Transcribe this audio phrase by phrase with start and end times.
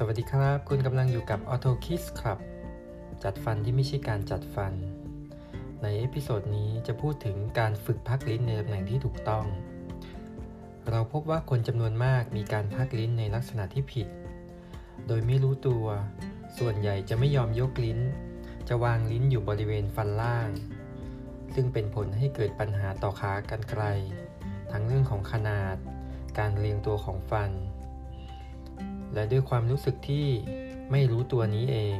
[0.00, 2.38] สวัสดีครับ คุณกำลังอยู่กับ Ortho Kids ครับ
[3.24, 4.72] จัดฟันที่ไม่ใช่การจัดฟัน
[5.82, 9.44] ใน episode นี้จะพูดถึงการฝึกพักลิ้นในตำแหน่งที่ถูกต้อง
[10.90, 14.08] เราพบว่าคนจำนวนมากมีการพักลิ้นในลักษณะที่ผิด
[15.06, 15.86] โดยไม่รู้ตัว
[16.58, 18.00] ส่วนใหญ่จะไม่ยอมยกลิ้น
[18.68, 20.48] จะวางลิ้นอยู่บริเวณฟันล่าง
[21.54, 23.84] ซึ่งเป็นผลให้เกิดปัญหาต่อขากรรไกร
[24.72, 25.76] ทั้งเรื่องของขนาด
[26.38, 27.52] การเรียงตัวของฟัน
[29.14, 30.26] และด้วยความรู้สึกที่
[30.90, 31.98] ไม่รู้ตัวนี้เอง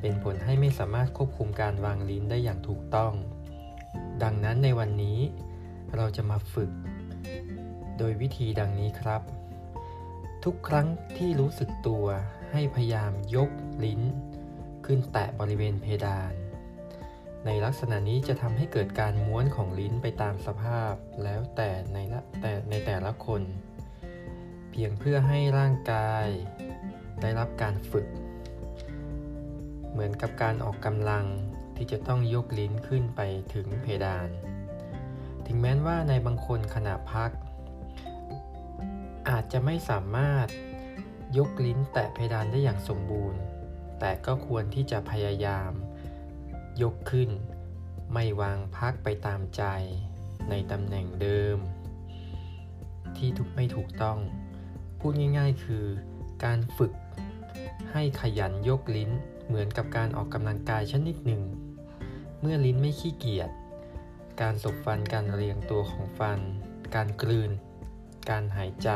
[0.00, 3.12] เป็นผลให้ไม่สามารถควบคุมการวางลิ้นได้อย่างถูกต้อง
[4.22, 5.18] ดังนั้นในวันนี้
[5.96, 6.70] เราจะมาฝึก
[7.98, 9.22] โดยวิธีดังนี้ครับ
[10.44, 12.06] ทุกครั้งที่รู้สึกตัว
[12.52, 13.50] ให้พยายามยก
[13.84, 14.00] ลิ้น
[14.86, 16.32] ขึ้นแตะบริเวณเพดาน
[17.46, 20.92] ในลักษณะนี้จะทำให้เกิดการม้วนของลิ้นไปตามสภาพ
[21.24, 23.42] แล้วแต่ในละแต่ในแต่ละคน
[24.72, 26.26] เพียงเพื่อให้ร่างกาย
[27.20, 28.06] ได้รับการฝึก
[29.90, 31.26] เหมือนกับการออกกำลัง
[31.76, 33.20] ที่จะต้องยกลิ้นขึ้นไป
[33.54, 34.28] ถึงเพดาน
[35.46, 37.30] ถึงแม้ว่าในบางคนขณะพัก
[39.28, 40.46] อาจจะไม่สามารถ
[41.38, 43.40] ยกลิ้นแตะเพดานได้อย่างสมบูรณ์
[44.00, 45.72] แต่ก็ควรที่จะพยายาม
[46.82, 47.30] ยกขึ้น
[48.12, 49.62] ไม่วางพักไปตามใจ
[50.50, 51.58] ในตำแหน่งเดิม
[53.16, 54.18] ที่ทุกไม่ถูกต้อง
[55.06, 55.84] พูดง่าย ๆ คือ
[56.44, 56.92] การฝึก
[57.92, 59.10] ให้ขยันยกลิ้น
[59.46, 61.42] เหมือนกับการออกกำลังกายชนิดหนึ่ง
[62.40, 63.50] เมื่อลิ้นไม่ขี้เกียจ
[64.40, 66.38] การสบฟันการเรียงตัวของฟัน
[66.94, 67.50] การกลืน
[68.30, 68.90] การหายใจ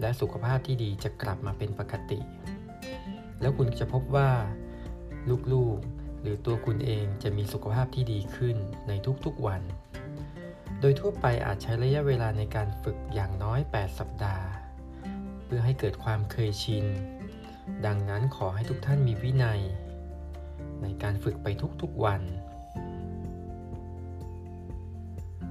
[0.00, 2.20] และสุขภาพที่ดีจะกลับมาเป็นปกติ
[3.40, 4.30] แล้วคุณจะพบว่า
[5.52, 8.56] ลูกๆ หรือตัวคุณเองจะมีสุขภาพที่ดีขึ้น
[8.88, 8.92] ใน
[9.24, 9.62] ทุกๆวัน
[10.80, 14.46] โดยทั่วไปอาจใช้ระยะเวลาในการฝึกอย่างน้อย 8 สัปดาห์
[15.52, 16.84] พื่อให้เกิดความเคยชิน
[17.86, 19.60] ดังนั้นขอให้ทุกท่านมีวินัย
[20.82, 21.46] ในการฝึกไป
[21.82, 22.22] ทุกๆวัน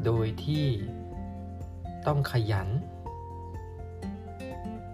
[0.05, 0.65] โดยที่
[2.07, 2.69] ต้องขยัน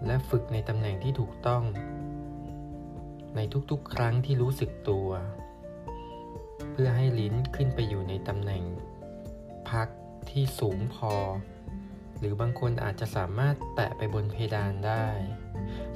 [0.06, 1.62] และฝึกในตำแหน่งที่ถูกต้อง
[3.36, 3.40] ใน
[3.70, 5.08] ทุกๆ ครั้งที่รู้สึกตัว
[6.70, 8.64] เพื่อให้ลิ้นขึ้นไปอยู่ในตำแหน่ง
[9.70, 9.88] พัก
[10.30, 11.12] ที่สูงพอ
[12.18, 15.06] หรือบางคนอาจจะสามารถแตะไปบนเพดานได้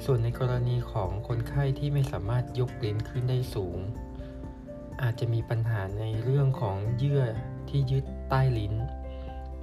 [0.05, 3.79] ส่วนในกรณีของคนไข้ที่ไม่สามารถยกลิ้นขึ้นได้สูง
[5.01, 7.23] อาจจะมีปัญหาในเรื่องของเยื่อ
[7.69, 8.73] ที่ยึดใต้ลิ้น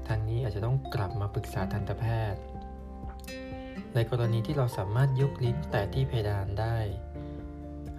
[0.08, 2.40] ทางนี้อาจจะต้องกลับมาปรึกษาทันตแพทย์
[3.94, 6.78] ในกรณีที่เราสามารถยกลิ้นแตะที่เพดานได้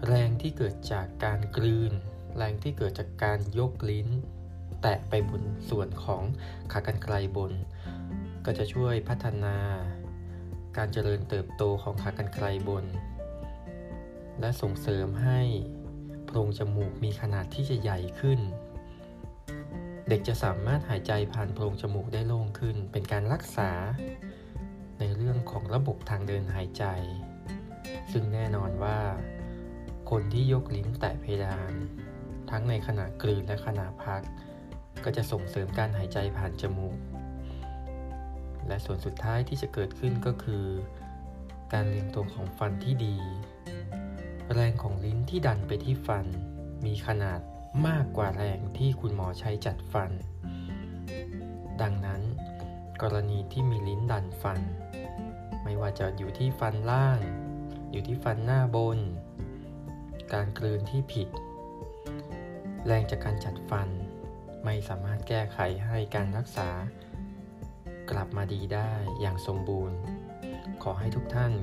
[0.08, 1.92] แรงที่เกิดจากการกลืน
[2.38, 4.08] แรงที่เกิดจากการยกลิ้น
[4.82, 6.24] แตะไปบนส่วนของ
[6.72, 7.52] ขากรรไกรบน
[8.46, 9.58] ก็จะช่วยพัฒนา
[10.78, 12.86] การเจริญเติบโตของขากรรไกรบน
[14.40, 15.42] และส่งเสริมให้
[16.26, 18.40] โพรงจมูกมีขนาดที่จะใหญ่ขึ้น
[20.10, 23.72] เด็กจะสามารถหายใจผ่านโพรงจมูกได้โล่งขึ้น เป็นการรักษา
[25.00, 26.86] ในเรื่องของระบบทางเดินหายใจ
[28.12, 29.00] ซึ่งแน่นอนว่า
[30.10, 31.74] คนที่ยกลิ้นแตะเพดาน
[32.50, 34.22] ทั้งในขณะกลืนและขณะพัก
[35.04, 36.98] ก็จะส่งเสริมการหายใจผ่านจมูก
[38.70, 40.66] และส่วนสุดท้ายที่จะเกิดขึ้นก็คือ
[41.74, 43.16] การเรียงตัวของฟันที่ดี
[44.54, 46.26] แรงของลิ้นที่ดันไปที่ฟัน
[46.86, 47.40] มีขนาด
[47.88, 50.12] มากกว่าแรงที่คุณหมอใช้จัดฟัน
[51.82, 52.22] ดังนั้น
[53.02, 54.60] กรณีที่มีลิ้นดันฟัน
[55.64, 57.20] ไม่ว่าจะอยู่ที่ฟันล่าง
[57.92, 59.00] อยู่ที่ฟันหน้าบน
[60.34, 61.30] การกลืนที่ผิด
[62.86, 63.90] แรงจากการจัดฟัน
[64.66, 66.70] ไม่สามารถแก้ไขให้การรักษา
[68.12, 69.98] กลับมาดีได้อย่างสมบูรณ์
[70.84, 71.54] ขอให้ทุกท่าน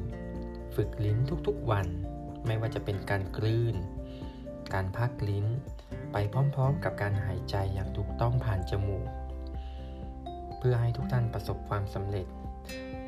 [0.77, 1.87] ฝึกลิ้นทุกๆวัน
[2.47, 3.77] ไม่ว่าจะเป็นการกลืน
[4.75, 5.47] การพักลิ้น
[6.13, 9.07] ไปพร้อมๆ กับการหายใจอย่างถูกต้องผ่านจมูก
[10.59, 12.27] เพื่อให้ทุกท่านประสบความสำเร็จ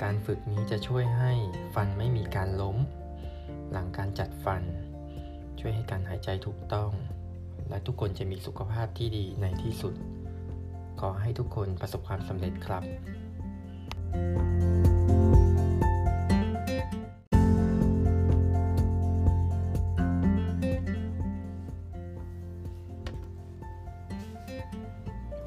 [0.03, 1.33] การฝึกนี้จะช่วยให้
[1.75, 2.77] ฟันไม่มีการล้ม
[3.71, 4.63] หลังการจัดฟัน
[5.61, 6.91] ช่วยให้การหายใจถูกต้อง
[7.69, 9.95] และทุกคนจะมีสุขภาพที่ดีในที่สุด
[11.01, 12.85] ขอให้ทุกคนประสบความสำเร็จครับ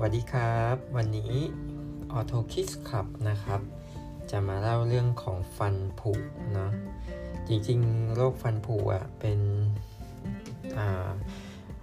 [0.03, 1.33] วัสดีครับ วันนี้
[2.17, 3.61] Auto Kiss ครับนะครับ
[4.31, 6.11] จะมาเล่าเรื่องของฟันผุ
[6.53, 6.71] เนาะ
[7.47, 9.39] จริงๆ โรคฟันผุอะเป็น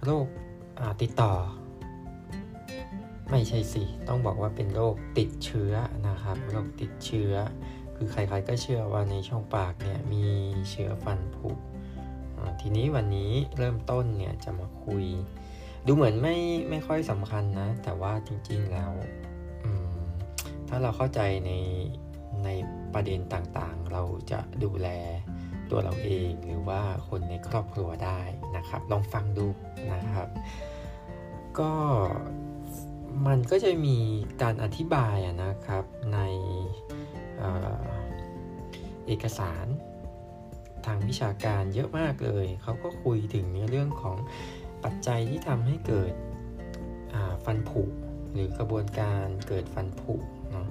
[0.03, 0.27] โรค
[1.01, 1.33] ติดต่อ
[3.31, 5.73] ไม่ใช่สิ ต้องบอกว่าเป็นโรคติดเชื้อ
[6.07, 7.33] นะครับ โรคติดเชื้อ
[7.95, 10.23] คือใครๆก็เชื่อว่าในช่องปากเนี่ยมี
[10.69, 11.49] เชื้อฟันผุ
[12.61, 15.05] ทีนี้วันนี้เริ่มต้นเนี่ยจะมาคุย
[15.85, 16.37] ดูเหมือนไม่
[16.69, 18.91] ไม่ค่อยสำคัญนะ แต่ว่าจริงๆแล้ว
[20.67, 21.51] ถ้าเราเข้าใจใน
[22.43, 22.49] ใน
[22.93, 24.89] ประเด็นต่างๆ เราจะดูแล
[25.71, 28.21] ตัวเราเองหรือว่าคนในครอบครัวได้
[28.57, 29.47] นะครับ ลองฟังดู
[29.93, 30.27] นะครับ
[31.59, 31.71] ก็
[33.27, 33.97] มันก็จะมี
[34.41, 36.19] การอธิบายนะครับใน
[37.37, 37.43] เอ
[39.07, 39.65] เอกสาร
[40.85, 44.17] ทางวิชาการเยอะมากเลย เขาก็คุยถึงเรื่องของ
[44.83, 46.13] ปัจจัยที่ทำให้เกิด
[47.45, 47.81] ฟันผุ
[48.33, 50.15] หรือกระบวนการเกิดฟันผุ
[50.51, 50.67] เนาะ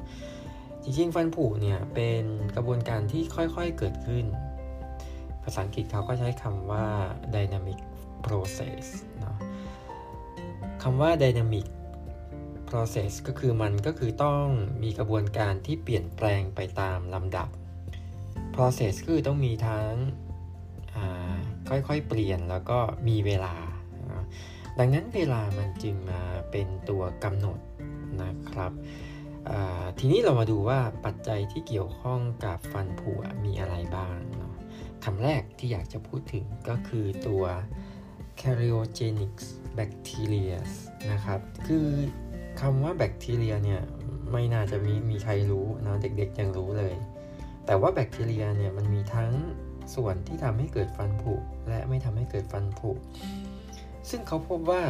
[0.82, 2.24] จริงๆ ฟันผุเนี่ยเป็น
[2.56, 4.24] กระบวนการที่ค่อยๆเกิดขึ้น
[5.42, 6.86] ภาษาอังกฤษเขาก็ใช้คำว่า
[7.34, 7.78] dynamic
[8.26, 8.84] process
[9.20, 9.36] เนาะ
[10.82, 11.66] คำว่า dynamic
[12.70, 14.44] process ก็คือมันก็คือต้อง
[14.82, 17.48] มีกระบวนการที่เปลี่ยนแปลงไปตามลำดับ
[18.54, 19.90] process คือต้องมีทั้ง
[21.68, 22.78] ค่อยๆ เปลี่ยนแล้วก็
[23.08, 23.54] มีเวลา
[24.78, 27.58] ดังนั้นเวลามันจึงมาเป็นตัวกำหนด
[28.22, 28.72] นะครับ
[29.98, 33.12] ทีนี้เรามาดูว่าปัจจัยที่เกี่ยวข้องกับฟันผุ
[33.44, 34.54] มีอะไรบ้างเนาะ
[35.04, 37.44] คำแรกที่อยากจะพูดถึงก็คือตัว
[38.40, 39.34] Karyogenic
[39.78, 40.56] bacteria
[41.10, 41.86] นะครับ คือ
[42.60, 43.80] คำว่าแบคทีเรียเนี่ย
[44.32, 46.94] ไม่น่าจะมีมีใครรู้นะเด็กๆยังรู้เลย
[47.66, 49.30] แต่ว่าแบคทีเรียเนี่ยมันมีทั้ง
[49.94, 51.34] ส่วนที่ทำให้เกิดฟันผุ
[51.68, 52.90] และไม่ทำให้เกิดฟันผุ
[54.10, 54.82] ซึ่งเขาพบว่า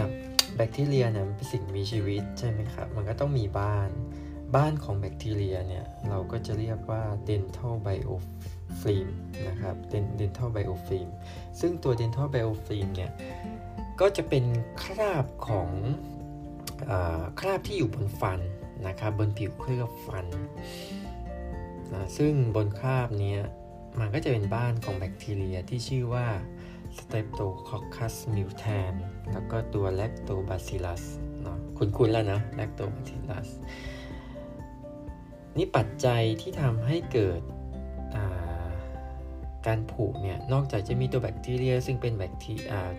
[0.57, 3.89] แบคทีเรียเนี่ยเป็นสิ่งมีชีวิตใช่ไหมครับ มันก็ต้องมีบ้าน
[4.57, 9.09] บ้านของแบคทีเรียเนี่ยเราก็จะเรียกว่า dental biofilm
[9.49, 9.75] นะครับ
[10.21, 11.09] dental biofilm
[11.61, 13.13] ซึ่งตัว dental biofilm เนี่ย
[14.01, 14.45] ก็จะเป็น
[14.83, 15.71] คราบของ
[17.41, 18.41] คราบที่อยู่บนฟัน
[18.87, 20.27] นะครับบนผิวเคลือบฟัน
[21.95, 23.37] นะซึ่งบนคราบนี้
[24.01, 26.27] มันก็จะเป็นบ้านของแบคทีเรียที่ชื่อว่า
[26.99, 28.93] Streptococcus mutan
[29.33, 31.03] แล้วก็ตัว Lactobacillus
[31.43, 33.49] เนาะคุ้นๆแล้วนะ Lactobacillus
[35.57, 37.41] นี่ปัจจัยที่ทำให้เกิด
[39.67, 42.55] การผุเนี่ยนอกจากจะมีตัวแบคทีเรียซึ่งเป็นแบคที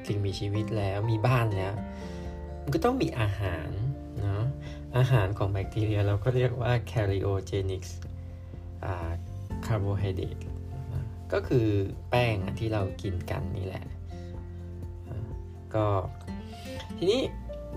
[0.08, 1.74] สิ่งมีชีวิตแล้วมีบ้านแล้ว
[2.62, 3.70] มันก็ต้องมีอาหาร
[4.22, 4.44] เนาะ
[4.98, 7.84] อาหารของแบคทีเรียเราก็เรียกว่า karyogenic
[9.66, 10.44] carbohydrate
[11.34, 11.68] ก็คือ
[12.10, 13.86] แป้งที่เรากินกันนี่แหละ
[15.76, 15.88] ก็
[16.98, 17.22] ทีนี้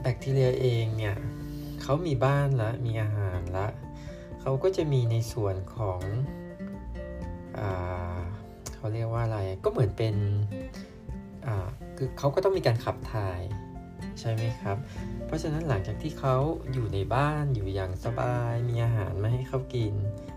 [0.02, 1.16] แบคทีเรียเองเนี่ย
[1.82, 3.66] เขามีบ้านละมีอาหารละ
[4.40, 6.00] เขาก็จะมีในส่วนของ
[7.58, 7.60] อ
[8.74, 10.14] เขาเรียกว่าอะไรก็เหมือนเป็น
[11.96, 13.40] คือเขาก็ต้องมีการขับถ่าย
[14.20, 14.76] ใช่ไหมครับ
[15.26, 16.36] เพราะฉะนั้นหลังจากที่เขา
[16.72, 19.94] อยู่ในบ้านอยู่อย่างสบาย มีอาหารมาให้เขากิน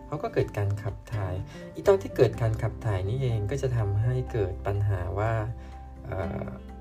[0.07, 1.33] เขาก็เกิดการขับถ่าย
[1.73, 5.33] อีตอนที่เกิดการขับถ่ายนี่เองก็จะทำให้เกิดปัญหาว่า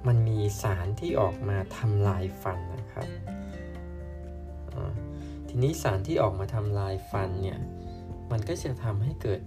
[0.06, 3.08] มันมีสารที่ออกมาทำลายฟันนะครับ
[5.48, 7.60] ทีนี้สารที่ออกมาทำลายฟันเนี่ย
[8.32, 9.40] มันก็จะทำให้เกิด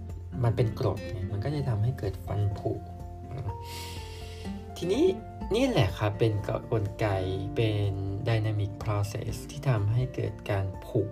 [0.44, 2.72] มันเป็นกรดเนี่ย มันก็จะทำให้เกิดฟันผุ
[4.80, 5.06] ทีนี้
[5.54, 6.32] นี่แหละครับเป็น
[6.72, 7.06] กลไก
[7.56, 7.92] เป็น
[8.28, 11.02] dynamic process ที่ทำให้เกิดการผุ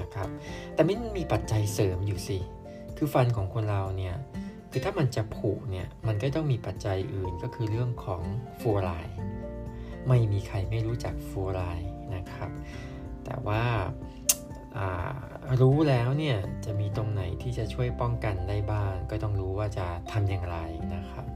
[0.00, 0.28] นะครับ
[0.74, 2.38] แต่ไม่มีปัจจัยเสริมอยู่สิ
[2.96, 4.16] คือฟันของคนเราเนี่ย
[4.70, 8.22] คือถ้ามันจะผุเนี่ย มันก็ต้องมีปัจจัยอื่นก็คือเรื่องของ
[8.60, 9.16] ฟูรด์
[10.08, 12.50] ไม่มีใครไม่รู้จักฟูรด์นะครับ
[13.24, 13.62] แต่ว่า
[15.60, 20.58] รู้แล้วเนี่ยจะมีตรงไหนที่จะช่วยป้องกันได้บ้าง ก็ต้องรู้ว่าจะทำอย่างไร
[20.96, 21.26] นะครับ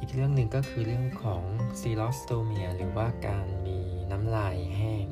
[0.00, 1.42] อีกเรื่องหนึ่งก็คือเรื่องของ
[1.80, 3.80] ซีลอสโตเมียหรือว่าการมี
[4.10, 5.06] น้ำลายแห้ง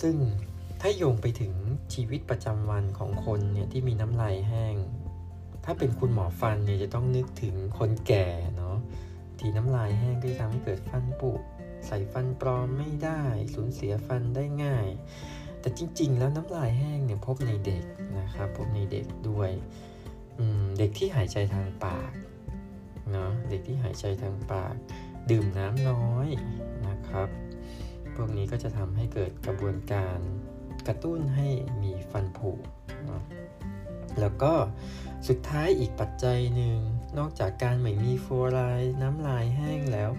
[0.00, 0.16] ซึ่ง
[0.80, 1.54] ถ้าโยงไปถึง
[1.94, 4.74] ชีวิตประจำวันของคนเนี่ยที่มีน้ำลายแห้ง
[5.64, 8.76] ถ้าเป็นคุณหมอฟันเนี่ยจะต้องนึกถึงคนแก่เนาะ
[9.38, 11.32] ที่น้ำลายแห้งก็จะทำให้เกิดฟันผุ
[11.86, 13.22] ใส่ฟันปลอมไม่ได้
[13.54, 14.88] สูญเสียฟันได้ง่าย
[15.60, 17.84] แต่จริง ๆ แล้วน้ำลายแห้งเนี่ยพบในเด็ก
[18.18, 19.50] นะครับพบในเด็กด้วย
[20.78, 22.10] เด็กที่หายใจทางปาก
[23.12, 24.74] เนาะเด็กที่หายใจทางปาก
[25.30, 26.28] ดื่มน้ำน้อย
[26.88, 27.28] นะครับ
[28.14, 30.18] พวกนี้ก็จะทำให้เกิดกระบวนการ
[30.86, 31.48] กระตุ้นให้
[31.82, 32.50] มีฟันผุ
[33.06, 33.22] เนาะ
[34.20, 34.52] แล้วก็
[35.28, 36.78] สุดท้ายอีกปัจจัยหนึ่ง
[37.18, 40.10] นอกจากการไม่มีฟัวไลด์น้ำลายแห้งแล้ว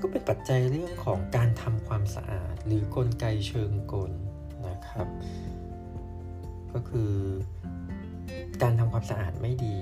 [0.00, 4.12] ก็เป็นปัจจัยเรื่องของการทำความสะอาด หรือกลไกเชิงกล
[4.68, 5.08] นะครับ
[6.72, 7.12] ก็คือ
[8.62, 9.76] การทำความสะอาดไม่ดี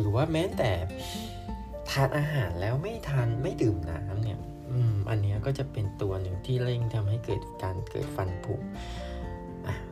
[0.00, 0.70] หรือว่าแม้แต่
[1.90, 4.38] ทานอาหารแล้วไม่ทานไม่ดื่มน้ำเนี่ย
[4.70, 8.54] อืมอันนี้ก็จะเป็นตัวหนึ่งที่เร่งทำให้เกิดการเกิดฟันผุ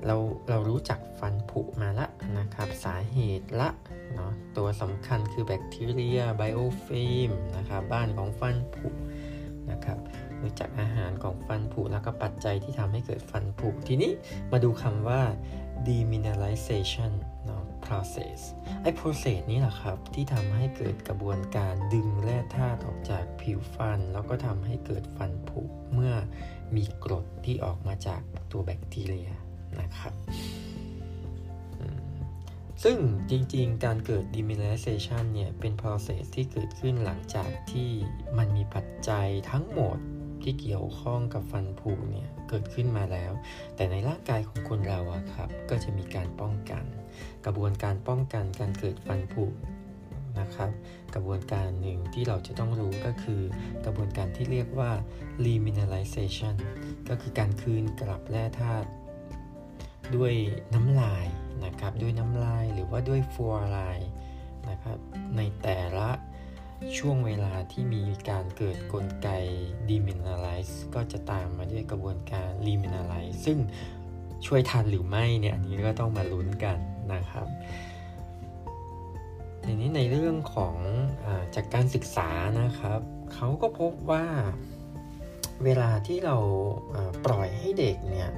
[0.06, 0.16] เรา
[0.48, 2.06] เรารู้จักฟันผุมาละ
[2.38, 3.68] นะครับ สาเหตุละ
[4.14, 8.88] เนาะตัวสำคัญคือแบคทีเรียไบโอฟิล์มนะครับบ้านของฟันผุ
[9.70, 9.98] นะครับ
[10.42, 14.10] รู้จักอาหารของฟันผุแล้วก็ปัจจัยที่ทำให้เกิดฟันผุทีนี้
[14.52, 15.20] มาดูคำว่า
[15.88, 17.12] demineralization
[17.46, 17.59] เนาะ
[17.90, 18.38] process
[18.82, 25.60] ไอ้ process นี้แหละครับ ที่ทำให้เกิดกระบวนการดึงแร่ธาตุออกจากผิวฟัน แล้วก็ทำให้เกิดฟันผุ
[25.94, 26.14] เมื่อ
[26.76, 29.30] มีกรดที่ออกมาจากตัวแบคทีเรีย
[29.80, 30.14] นะครับ
[32.84, 32.98] ซึ่ง
[33.30, 37.90] จริงๆ การเกิด demineralization เนี่ย เป็น process ที่เกิดขึ้นหลังจากที่
[38.38, 39.98] มันมีปัจจัยทั้งหมด
[40.42, 43.32] ที่เกี่ยวข้องกับฟันผุเนี่ย เกิดขึ้นมาแล้ว
[43.76, 46.84] แต่ในร่างกายของคนเราอะครับ ก็จะมีการป้องกัน
[47.46, 49.44] กระบวนการป้องกันการเกิดฟันผุ
[50.40, 50.70] นะครับ
[51.14, 53.42] กระบวนการหนึ่งที่เราจะต้องรู้ก็คือ
[53.84, 54.90] กระบวนการที่เรียกว่า
[55.44, 56.54] remineralization
[57.08, 58.88] ก็คือการคืนกลับแร่ธาตุ
[60.16, 60.34] ด้วย
[60.74, 61.26] น้ำลาย
[61.64, 64.10] นะครับ ด้วยน้ำลายหรือว่าด้วยฟัวไลน์
[64.68, 64.98] นะครับ
[65.36, 66.10] ในแต่ละ
[66.98, 69.28] ช่วงเวลาที่มีการเกิดกลไก
[69.88, 73.58] demineralize ก็จะตามมาด้วยกระบวนการ remineralize ซึ่ง
[74.46, 76.78] ช่วยทันหรือไม่เนี่ยอันนี้ก็ต้องมาลุ้นกัน
[77.12, 77.46] นะครับ
[79.64, 80.76] ทีนี้ในเรื่องของ
[81.24, 82.28] อจากการศึกษา
[82.60, 83.00] นะครับ
[83.34, 84.24] เขาก็พบว่า
[85.64, 86.36] เวลาที่เรา
[87.26, 88.30] ปล่อยให้เด็กเนี่ย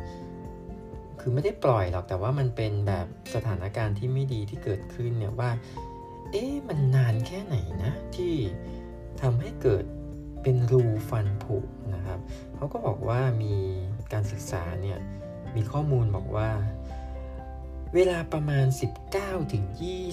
[1.21, 5.51] คือไม่ได้ปล่อยหรอกแต่ว่ามันเป็นแบบสถานการณ์ที่ไม่ดีที่เกิดขึ้นเนี่ยว่า
[6.33, 8.35] เอ๊ะมันนานแค่ไหนนะที่
[9.21, 9.85] ทำให้เกิด
[10.43, 11.57] เป็นรูฟันผุ
[11.95, 12.19] นะครับ
[12.55, 13.55] เขาก็บอกว่ามี
[14.13, 14.99] การศึกษาเนี่ย
[15.57, 16.51] มีข้อมูลบอกว่า
[17.95, 18.67] เวลาประมาณ
[19.09, 19.65] 19ถึง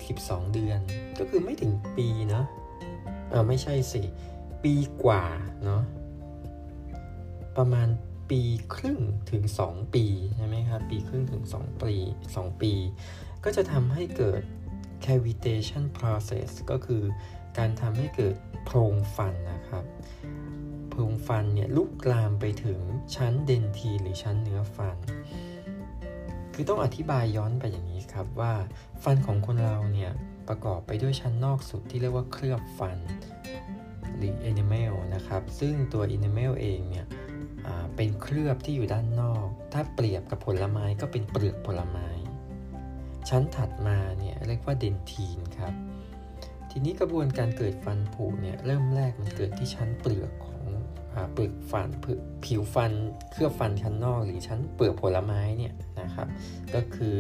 [0.01, 0.79] 22 เดือน
[1.19, 2.45] ก็คือไม่ถึงปีเนาะ
[3.29, 4.01] เออไม่ใช่สิ
[4.63, 4.73] ปี
[5.03, 5.25] กว่า
[5.65, 5.83] เนาะ
[7.57, 7.88] ประมาณ
[8.29, 8.41] ปี
[8.75, 8.99] ครึ่ง
[9.31, 11.93] ถึง 2 ปีใช่ไหมครับปีครึ่งถึง 2 ปี
[12.31, 12.73] 2 ปี
[13.43, 14.41] ก็จะทำให้เกิด
[15.05, 17.03] cavitation process ก็คือ
[17.57, 19.85] การทำให้เกิดโพรงฟันนะครับ
[20.89, 22.79] โพรงฟันเนี่ยลุกลามไปถึง
[23.15, 24.97] ชั้นเดนทีหรือชั้นเนื้อฟัน
[26.53, 28.53] คือต้องอธิบายย้อนไปอย่างนี้ครับว่า
[29.03, 30.11] ฟันของคนเราเนี่ย
[30.47, 32.97] ประกอบไปด้วยชั้นนอกสุดที่เรียกว่าเคลือบฟัน
[34.17, 37.07] หรือ enamel นะครับ ซึ่งตัว enamel เองเนี่ย
[37.95, 42.07] เป็นเคลือบที่อยู่ด้านนอก ถ้าเปรียบกับผลไม้ก็เป็นเปลือกผลไม้
[43.29, 45.73] ชั้นถัดมาเนี่ยเรียกว่าเดนทีนครับ
[46.71, 50.63] ทีนี้กระบวนการเกิดฟันผุเนี่ยเริ่มแรกมันเกิดที่ชั้นเปลือกของ
[51.33, 51.89] เปลือกฟัน
[52.45, 52.91] ผิวฟัน
[53.31, 56.27] เคลือบฟันชั้นนอกหรือชั้นเปลือกผลไม้เนี่ยนะครับ
[56.73, 57.17] ก็คือ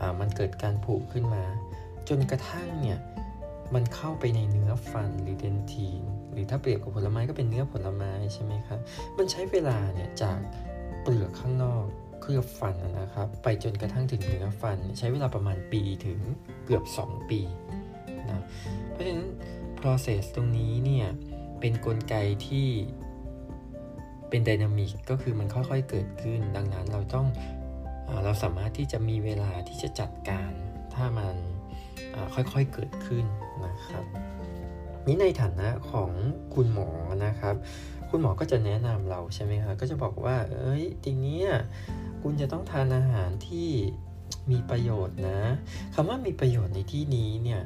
[0.00, 1.44] อมันเกิดการผุขึ้นมา
[2.08, 2.98] จนกระทั่งเนี่ย
[3.74, 6.02] มันเข้าไปในเนื้อฟันหรือเดนทีน
[6.32, 8.80] หรือถ้าเปรียบกับผลไม้ก็เป็นเนื้อผลไม้ใช่ไหมครับ
[9.18, 10.38] มันใช้เวลาเนี่ยจาก
[11.02, 11.84] เปลือกข้างนอก
[12.26, 16.18] เคลือบฟันนะครับ ไปจนกระทั่งถึงเนื้อฟัน ใช้เวลาประมาณปีถึง
[16.64, 17.40] เกือบ 2 ปี
[18.30, 18.42] นะ
[18.90, 19.28] เพราะฉะนั้น
[19.80, 21.06] process ตรงนี้เนี่ย
[21.60, 22.14] เป็นนกลไก
[22.46, 22.68] ที่
[24.28, 27.26] เป็นดินามิกก็คือมันค่อยๆเกิดขึ้น ดังนั้นเราต้อง
[28.24, 30.50] เราสามารถที่จะมีเวลาที่จะจัดการ
[30.94, 31.36] ถ้ามัน
[32.34, 33.24] ค่อยๆเกิดขึ้น
[33.66, 34.04] นะครับ
[35.06, 36.10] นี้ในฐานะของ
[36.54, 36.88] คุณหมอ
[37.26, 37.56] นะครับ
[38.10, 41.40] คุณหมอก็จะแนะนำเราใช่ไหมครับก็จะบอกว่า เอ้ยทีนี้
[42.22, 43.68] คุณจะต้องทานอาหารที่
[44.50, 45.40] มีประโยชน์นะ
[45.94, 47.62] คำว่ามีประโยชน์ในที่นี้เนี่ย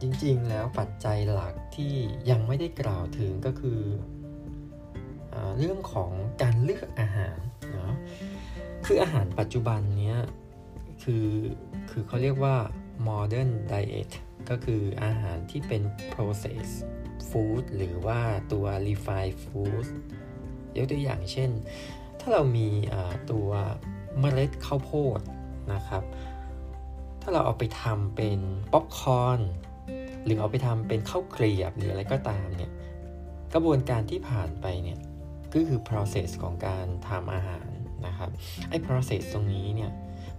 [0.00, 1.94] จริงๆแล้วปัจจัยหลักที่
[2.30, 3.80] ยังไม่ได้กล่าวถึงก็คือ
[5.32, 6.10] อเรื่องของ
[6.42, 7.38] การเลือกอาหาร
[7.72, 7.92] เนาะ
[8.86, 10.18] คืออาหารปัจจุบันเนี้ย
[11.02, 11.28] คือ
[11.90, 12.56] คือเขาเรียกว่า
[13.08, 14.10] modern diet
[14.50, 16.68] ก็คืออาหารที่เป็น process
[17.20, 18.20] processed food หรือว่า
[18.52, 19.86] ตัว refined food
[20.76, 21.50] ยกตัวอย่างเช่น
[22.20, 22.68] ถ้าเรามี
[23.30, 23.48] ตัว
[24.20, 25.20] เมล็ดข้าวโพด
[25.72, 26.02] นะครับ
[27.22, 28.40] ถ้าเราเอาไปทำเป็น
[28.72, 29.40] ป๊อปคอร์น
[30.24, 32.72] หรือเอาไปทำเป็นข้าวเกลียบหรืออะไรก็ตามเนี่ย
[33.54, 34.98] กระบวนการที่ผ่านไปเนี่ย
[35.54, 37.68] ก็คือ process ของการทำอาหาร
[38.06, 38.30] นะครับ
[38.68, 39.90] ไอ้ process ตรงนี้เนี่ย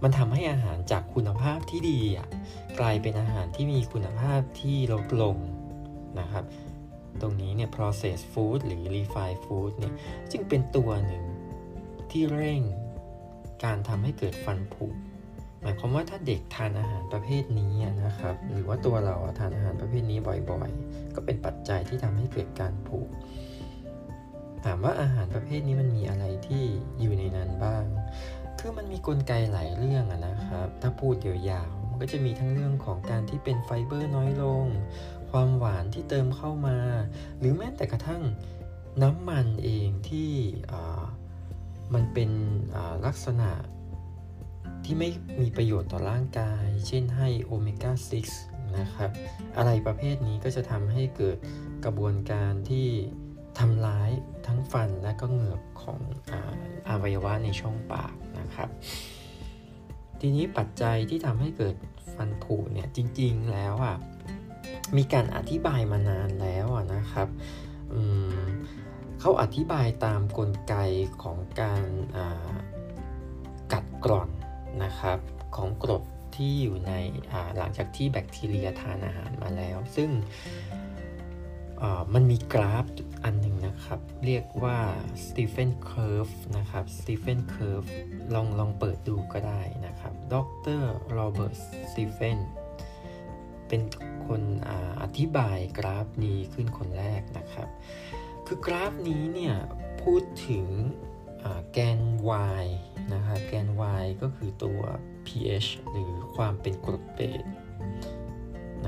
[0.02, 2.28] มันทำให้อาหารจากคุณภาพที่ดีอะ
[2.80, 5.36] กลายเป็นอาหารที่มีคุณภาพที่ลดลง
[6.20, 6.44] นะครับ
[7.20, 9.94] ตรงนี้เนี่ย process food หรือ refined food เนี่ย
[10.32, 11.24] จึงเป็นตัวหนึ่ง
[12.10, 12.62] ที่เร่ง
[13.64, 14.86] การทำให้เกิดฟันผุ
[15.60, 17.72] หมายความว่าถ้าเด็กทานอาหารประเภทนี้
[18.04, 20.18] นะครับ หรือว่าตัวเราทานอาหารประเภทนี้
[20.50, 23.00] บ่อยๆ ก็เป็นปัจจัยที่ทำให้เกิดการผุ
[24.64, 26.64] ถามว่าอาหารประเภทนี้มันมีอะไรที่
[27.00, 27.84] อยู่ในนั้นบ้าง
[28.58, 34.66] คือมันมีกลไกหลายเรื่องนะครับ ถ้าพูดยาวๆมันก็จะมีทั้งเรื่องของการที่เป็นไฟเบอร์น้อยลง
[35.32, 36.78] ความหวานที่เติมเข้ามา
[37.38, 38.22] หรือแม้แต่กระทั่ง
[39.02, 40.30] น้ำมันเองที่
[41.94, 42.30] มันเป็น
[43.06, 43.50] ลักษณะ
[44.84, 45.08] ที่ไม่
[45.40, 47.92] มีประโยชน์ต่อร่างกาย เช่นให้โอเมก้า
[48.34, 49.10] 6 นะครับ
[49.56, 51.36] อะไรประเภทนี้ก็จะทำให้เกิด
[51.84, 52.86] กระบวนการที่
[53.58, 54.10] ทำร้าย
[54.46, 56.00] ทั้งฟันและก็เหงือกของ
[56.88, 58.68] อวัยวะในช่องปากนะครับ
[60.20, 61.76] ทีนี้ปัจจัยที่ทำให้เกิด
[62.14, 63.96] ฟันผุเนี่ยจริงๆแล้วอะ
[64.96, 67.28] มีการอธิบายมานานแล้วนะครับ
[69.20, 70.74] เขาอธิบายตามกลไก
[71.22, 71.86] ของการ
[73.72, 74.30] กัดกร่อน
[74.84, 75.18] นะครับ
[75.56, 76.02] ของกรด
[76.36, 76.92] ที่อยู่ใน
[77.56, 80.10] หลังจากที่แบคทีเรียทานอาหารมาแล้ว ซึ่ง
[82.14, 82.86] มันมีกราฟ
[83.24, 84.78] อันหนึ่งนะครับ เรียกว่า
[85.24, 87.88] Stephen Curve นะครับ Stephen Curve
[88.34, 90.34] ลองลองเปิดดูก็ได้นะครับ ด
[90.80, 91.56] รโรเบิร์ต
[91.90, 92.38] สตีเฟน
[93.74, 93.88] เป็น
[94.26, 94.70] คนอ
[95.02, 97.68] อธิบายกราฟนี้ขึ้นคนแรกนะครับ
[98.46, 99.54] คือกราฟนี้เนี่ย
[100.02, 100.66] พูดถึง
[101.72, 102.00] แกน
[102.62, 102.64] y
[103.14, 103.68] นะครับแกน
[104.02, 104.80] y ก็คือตัว
[105.26, 107.44] pH หรือความเป็นกรดเบส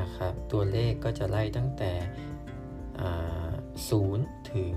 [0.00, 1.92] นะครับตัวเลขก็จะไล่ตั้งแต่
[3.74, 4.74] 0 ถึง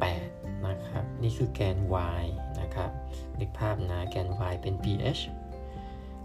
[0.00, 1.78] 8 นะครับ นี่คือแกน
[2.22, 2.24] y
[2.60, 2.90] นะครับ
[3.38, 5.20] นึกภาพนะแกน y เป็น pH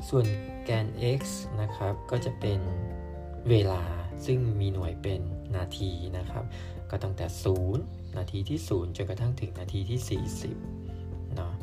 [0.09, 0.25] ส่วน
[0.65, 0.87] แกน
[1.19, 1.21] x
[1.61, 2.59] นะครับ ก็จะเป็น
[3.49, 3.83] เวลา
[4.25, 5.21] ซึ่งมีหน่วยเป็น
[5.55, 6.43] นาทีนะครับ
[6.89, 7.25] ก็ตั้งแต่
[7.71, 10.21] 0 นาทีที่ 0 จนกระทั่งถึงนาทีที่
[10.75, 11.53] 40เนาะ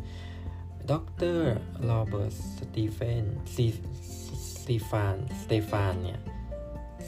[0.90, 0.92] ด
[1.36, 1.38] ร
[1.84, 3.24] โรเบิร์ตสตีเฟน
[3.54, 6.20] สตีฟานสเตฟานเนี่ย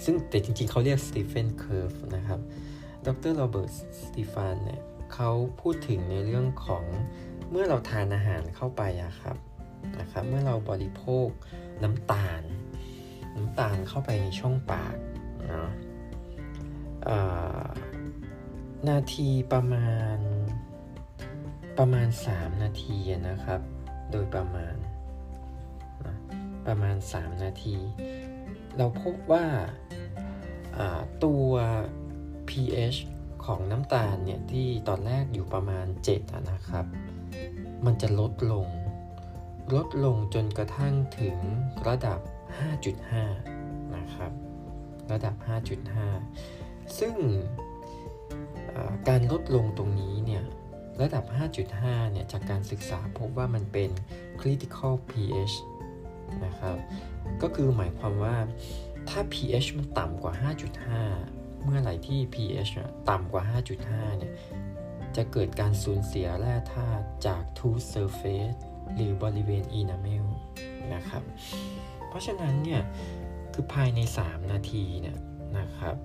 [0.05, 2.41] ซึ่งแต่จริงๆเขาเรียกสตีเฟน curve นะครับ
[3.07, 3.73] ดรโรเบิร์ต
[4.05, 4.81] สตีฟานเนี่ย
[5.15, 6.85] เขาพูดถึงในเรื่องของ
[7.51, 9.37] เมื่อเราทานอาหารเข้าไปอะครับ
[10.01, 11.29] นะครับ เมื่อเราบริโภค
[11.83, 12.43] น้ำตาล
[13.37, 14.97] น้ำตาลเข้าไปในช่องปาก
[15.49, 15.71] เนาะ
[18.89, 20.19] นาทีประมาณ
[21.79, 22.97] ประมาณ 3 นาที
[23.29, 23.61] นะครับ
[24.11, 24.75] โดยประมาณ
[26.07, 26.17] นะ
[26.67, 27.77] ประมาณ 3 นาที
[28.77, 29.47] เราพบว่า
[31.25, 31.49] ตัว
[32.49, 32.99] pH
[33.45, 36.87] ของน้ำตาลเนี่ยที่ตอนแรกอยู่ประมาณ 7 นะครับ
[37.85, 38.67] มันจะลดลง
[39.75, 41.37] ลดลงจนกระทั่งถึง
[41.89, 42.21] ระดับ
[43.03, 44.33] 5.5 นะครับ
[45.13, 45.35] ระดับ
[46.17, 47.15] 5.5 ซึ่ง
[49.09, 50.45] การลดลงตรงนี้เนี่ย
[51.01, 51.25] ระดับ
[51.69, 53.91] 5.5 เนี่ย จากการศึกษาพบว่ามันเป็น
[54.41, 55.55] critical pH
[56.45, 56.77] นะครับ
[57.43, 58.37] ก็คือหมายความว่า
[59.09, 60.35] ถ้า pH มันต่ำกว่า
[60.99, 62.71] 5.5 เมื่อไหร่ที่ pH
[63.11, 63.43] ต่ำกว่า
[63.83, 64.33] 5.5 เนี่ย
[65.17, 68.57] จะเกิดการสูญเสียแร่ธาตุจาก tooth surface
[68.95, 70.25] หรือบริเวณอีนาเมล
[70.95, 71.23] นะครับ
[72.09, 72.83] เพราะฉะนั้นเนี่ย
[73.55, 75.19] คือภายใน 3 นาทีเนี่ย
[75.59, 75.97] นะครับ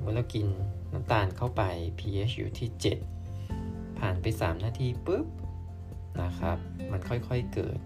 [0.00, 0.46] เมื่อเรากิน
[0.92, 1.62] น้ำตาลเข้าไป
[1.98, 2.68] pH อยู่ที่
[3.34, 5.26] 7 ผ่านไป 3 นาทีปุ๊บ
[6.22, 6.58] นะครับ
[6.92, 7.78] มันค่อยๆเกิด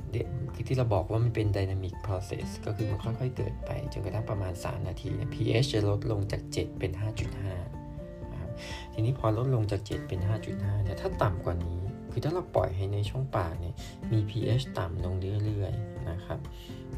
[0.55, 10.21] คือที่เราบอกว่ามันเป็น dynamic process ก็คือมันค่อยๆเกิดไป จนกระทั่งประมาณ 3 นาทีเนี่ย pH จะลดลงจาก 7 เป็น 5.5ทีนี้พอลดลงจาก 7 เป็น
[10.53, 11.81] 5.5เนี่ยถ้าต่ำกว่านี้
[12.13, 13.75] คือถ้าเราปล่อยให้ในช่องปากเนี่ย
[14.13, 16.39] มี pH ต่ำลงเรื่อยๆนะครับ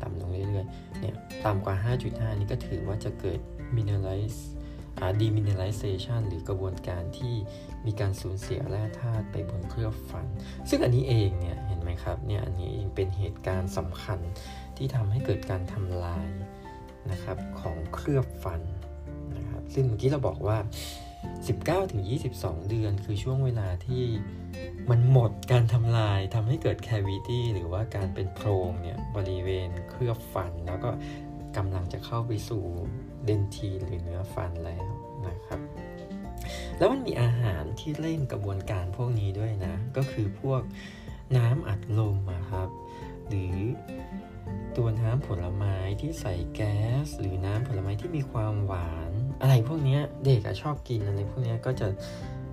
[0.03, 1.77] ต่ำลงเรื่อยๆเนี่ยต่ำกว่า
[2.09, 3.41] 5.5 นี่ก็ถือว่าจะเกิด
[3.77, 4.41] mineralize
[5.21, 7.35] demineralization หรือกระบวนการที่
[7.87, 10.27] มีการสูญเสียแร่ธาตุไปบนเคลือบฟัน
[10.69, 14.19] ซึ่งอันนี้เองเนี่ยเห็นไหมครับเนี่ยอันนี้เองเป็นเหตุการณ์สำคัญ
[14.77, 16.29] ที่ทำให้เกิดการทำลาย
[17.11, 18.61] นะครับของเคลือบฟัน
[19.37, 20.59] นะครับซึ่งเมื่อกี้เราบอกว่า
[21.23, 24.05] 19-22 เดือนคือช่วงเวลาที่
[24.91, 30.91] มันหมดการทำลายทำให้เกิด cavity หรือว่าการเป็นโพรงเนี่ยบริเวณเคลือบฟัน แล้วก็
[31.57, 32.65] กำลังจะเข้าไปสู่
[33.25, 34.87] เดนทีหรือเนื้อฟันแล้ว
[35.27, 35.61] นะครับ
[36.79, 40.63] แล้วมันมีอาหารที่เร่งกระบวนการพวกนี้ด้วยนะ ก็คือพวก
[41.37, 42.17] น้ำอัดลม
[42.51, 42.69] ครับ
[43.29, 43.57] หรือ
[44.77, 49.12] ตัวน้ำผลไม้ที่ใส่แก๊ส หรือน้ำผลไม้ที่มีความหวาน
[49.43, 51.89] อะไรพวกนี้เด็กชอบกินอะไรพวกนี้ก็จะ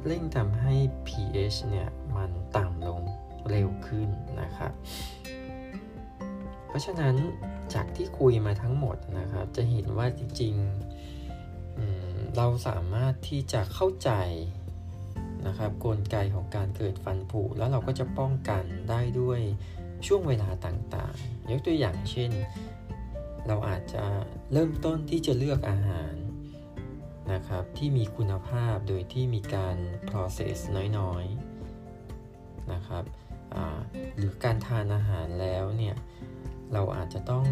[0.06, 0.74] เร่งทำให้
[1.08, 3.02] pH เนี่ยมันต่ำลง
[3.50, 4.10] เร็วขึ้น
[4.42, 4.72] นะครับ
[6.68, 7.16] เพราะฉะนั้น
[7.74, 14.12] จากที่คุยมาทั้งหมดนะครับ จะเห็นว่าจริงๆเราสามารถที่จะเข้าใจ
[15.48, 19.40] นะครับกลไกของการเกิดฟันผุแล้วเราก็จะป้องกันได้ด้วย
[20.08, 22.32] ช่วงเวลาต่างๆ ยกตัวอย่างเช่น
[23.48, 24.04] เราอาจจะ
[24.54, 26.14] เริ่มต้นที่จะเลือกอาหาร
[27.34, 29.78] นะครับที่มีคุณภาพโดยที่มีการ
[30.10, 30.58] process
[30.98, 33.04] น้อยๆนะครับ
[34.18, 35.96] หรือการทานอาหารแล้วเนี่ย
[36.74, 37.46] เราอาจจะต้อง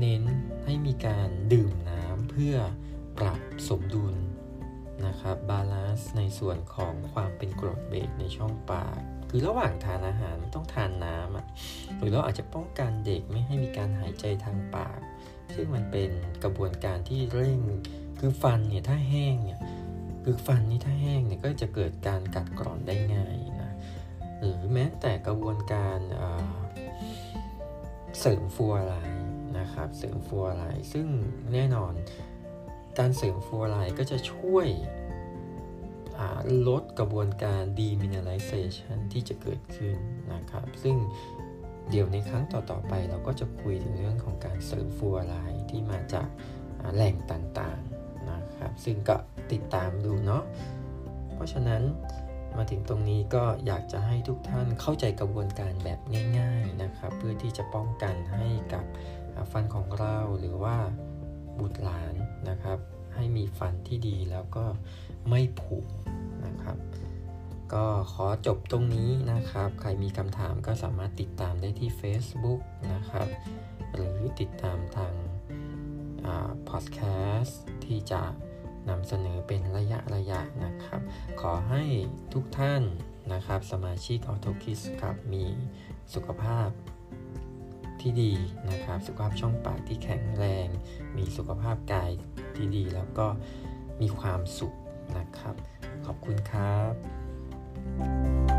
[0.00, 0.22] เน้น
[0.64, 2.56] ให้มีการดื่มน้ำเพื่อ
[3.18, 4.14] ปรับสมดุล
[5.06, 8.98] นะครับ balance ในส่วนของความเป็นกรดเบสในช่องปาก
[9.30, 14.98] คือระหว่างทานอาหารต้องทานน้ำหรือเราอาจจะป้องกันเด็กไม่ให้มีการหายใจทางปาก
[15.54, 16.10] ซึ่งมันเป็น
[16.42, 17.60] กระบวนการที่เร่ง
[18.18, 19.60] คือฟันเนี่ยถ้าแห้งเนี่ย
[20.24, 23.72] คือฟันนี่ถ้าแห้งเนี่ยก็จะเกิดการกัดกร่อนได้ง่ายนะ
[24.38, 25.98] หรือแม้แต่กระบวนการ
[28.20, 28.94] เสริมฟัวไล
[29.58, 31.06] นะครับเสริมฟัวไลซึ่ง
[31.52, 31.92] แน่นอน
[32.98, 34.68] การเสริมฟัวไลก็จะช่วย
[36.68, 39.96] ลดกระบวนการ demineralization ที่จะเกิดขึ้น
[40.34, 40.96] นะครับ ซึ่ง
[41.90, 45.34] เดี๋ยวในครั้งต่อๆไปเราก็จะคุยถึงเรื่องของการเสริมฟัวไล
[45.70, 46.28] ที่มาจาก
[46.94, 47.95] แหล่งต่างๆ
[48.58, 49.16] ครับซึ่งก็
[49.52, 50.42] ติดตามดูเนาะ
[51.34, 51.82] เพราะฉะนั้น
[52.56, 56.00] มาถึงตรงนี้ก็อยากจะให้ทุกท่านเข้าใจกระบวนการแบบ
[56.38, 58.84] ง่ายๆนะครับ เพื่อที่จะป้องกันให้กับ
[59.52, 60.76] ฟันของเราหรือว่า
[61.58, 62.14] บุตรหลาน
[62.48, 62.78] นะครับ
[63.14, 64.64] ให้มีฟันที่ดีแล้วก็
[65.28, 65.78] ไม่ผุ
[66.46, 66.76] นะครับ
[67.72, 72.60] ก็ขอจบตรงนี้นะครับ ใครมีคำถามก็สามารถติดตามได้ที่ Facebook
[72.92, 73.28] นะครับ
[73.94, 75.14] หรือติดตามทาง
[76.68, 77.00] พอดแค
[77.40, 78.22] สต์ ที่จะ
[78.88, 81.00] นำเสนอเป็นระยะระยะนะครับ
[81.40, 81.82] ขอให้
[82.32, 82.82] ทุกท่าน
[83.32, 85.44] นะครับ สมาชิกออโตคิสครับมี
[86.14, 86.68] สุขภาพ
[88.00, 88.32] ที่ดี
[88.70, 90.68] นะครับ สุขภาพช่องปากที่แข็งแรง
[91.16, 92.10] มีสุขภาพกาย
[92.56, 93.26] ที่ดี แล้วก็
[94.00, 94.74] มีความสุข
[95.18, 95.54] นะครับ
[96.06, 98.55] ขอบคุณครับ